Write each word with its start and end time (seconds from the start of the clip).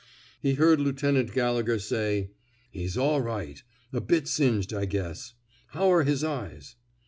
He 0.39 0.55
heard 0.55 0.79
Lieutenant 0.81 1.31
Gallegher 1.31 1.77
say: 1.77 2.31
He's 2.71 2.97
all 2.97 3.21
right. 3.21 3.61
A 3.93 4.01
bit 4.01 4.27
singed, 4.27 4.73
I 4.73 4.85
guess. 4.85 5.35
How 5.73 5.91
are 5.91 6.05
his 6.05 6.23
eyes? 6.23 6.75